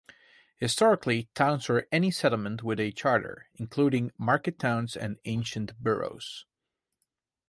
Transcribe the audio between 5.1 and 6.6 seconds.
ancient boroughs.